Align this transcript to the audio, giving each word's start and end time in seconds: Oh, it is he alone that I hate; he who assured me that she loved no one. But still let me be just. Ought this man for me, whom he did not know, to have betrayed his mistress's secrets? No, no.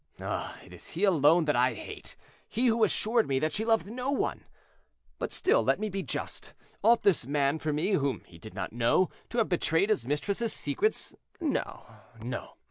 Oh, 0.19 0.55
it 0.65 0.73
is 0.73 0.87
he 0.87 1.03
alone 1.03 1.45
that 1.45 1.55
I 1.55 1.75
hate; 1.75 2.15
he 2.49 2.65
who 2.65 2.83
assured 2.83 3.27
me 3.27 3.37
that 3.37 3.51
she 3.51 3.63
loved 3.63 3.85
no 3.85 4.09
one. 4.09 4.45
But 5.19 5.31
still 5.31 5.61
let 5.61 5.79
me 5.79 5.89
be 5.89 6.01
just. 6.01 6.55
Ought 6.81 7.03
this 7.03 7.27
man 7.27 7.59
for 7.59 7.71
me, 7.71 7.91
whom 7.91 8.23
he 8.25 8.39
did 8.39 8.55
not 8.55 8.73
know, 8.73 9.11
to 9.29 9.37
have 9.37 9.49
betrayed 9.49 9.91
his 9.91 10.07
mistress's 10.07 10.53
secrets? 10.53 11.13
No, 11.39 11.85
no. 12.19 12.55